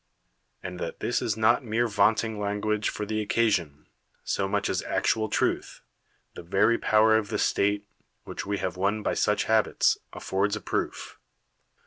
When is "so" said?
4.23-4.47